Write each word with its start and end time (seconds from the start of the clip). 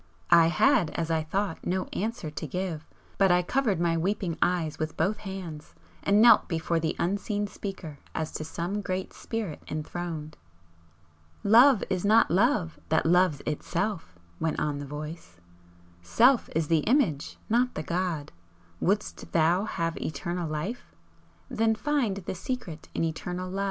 I 0.31 0.47
had, 0.47 0.89
as 0.95 1.11
I 1.11 1.21
thought, 1.21 1.59
no 1.63 1.85
answer 1.93 2.31
to 2.31 2.47
give, 2.47 2.87
but 3.19 3.31
I 3.31 3.43
covered 3.43 3.79
my 3.79 3.95
weeping 3.95 4.35
eyes 4.41 4.79
with 4.79 4.97
both 4.97 5.17
hands 5.17 5.75
and 6.01 6.19
knelt 6.19 6.47
before 6.47 6.79
the 6.79 6.95
unseen 6.97 7.45
speaker 7.45 7.99
as 8.15 8.31
to 8.31 8.43
some 8.43 8.81
great 8.81 9.13
Spirit 9.13 9.61
enthroned. 9.67 10.37
"Love 11.43 11.83
is 11.87 12.03
not 12.03 12.31
Love 12.31 12.79
that 12.89 13.05
loves 13.05 13.43
Itself," 13.45 14.15
went 14.39 14.59
on 14.59 14.79
the 14.79 14.87
Voice 14.87 15.37
"Self 16.01 16.49
is 16.55 16.67
the 16.67 16.79
Image, 16.79 17.37
not 17.47 17.75
the 17.75 17.83
God. 17.83 18.31
Wouldst 18.79 19.33
thou 19.33 19.65
have 19.65 20.01
Eternal 20.01 20.49
Life? 20.49 20.95
Then 21.47 21.75
find 21.75 22.15
the 22.17 22.33
secret 22.33 22.89
in 22.95 23.03
Eternal 23.03 23.51
Love! 23.51 23.59